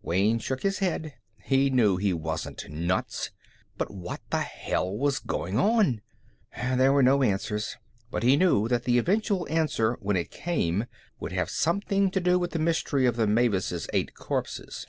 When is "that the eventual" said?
8.68-9.46